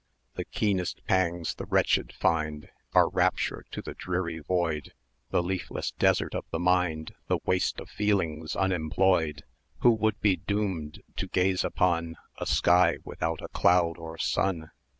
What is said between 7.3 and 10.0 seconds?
waste of feelings unemployed. 960 Who